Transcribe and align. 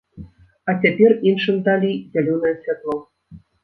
А 0.69 0.75
цяпер 0.85 1.11
іншым 1.33 1.63
далі 1.69 1.95
зялёнае 2.19 2.59
святло. 2.61 3.01